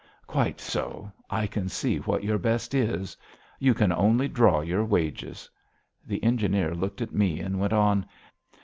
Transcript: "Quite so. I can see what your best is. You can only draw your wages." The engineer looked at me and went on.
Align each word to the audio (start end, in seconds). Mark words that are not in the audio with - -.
"Quite 0.25 0.59
so. 0.59 1.11
I 1.29 1.45
can 1.45 1.69
see 1.69 1.97
what 1.99 2.23
your 2.23 2.39
best 2.39 2.73
is. 2.73 3.15
You 3.59 3.75
can 3.75 3.91
only 3.93 4.27
draw 4.27 4.61
your 4.61 4.83
wages." 4.83 5.47
The 6.07 6.23
engineer 6.23 6.73
looked 6.73 7.03
at 7.03 7.13
me 7.13 7.39
and 7.39 7.59
went 7.59 7.71
on. 7.73 8.07